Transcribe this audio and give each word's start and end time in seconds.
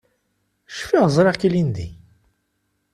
Cfiɣ 0.77 1.05
ẓriɣ-k 1.15 1.43
ilindi. 1.47 1.87